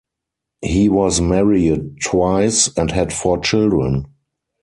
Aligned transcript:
He 0.63 0.89
was 0.89 1.21
married 1.21 2.01
twice, 2.03 2.75
and 2.75 2.89
had 2.89 3.13
four 3.13 3.37
children. 3.37 4.07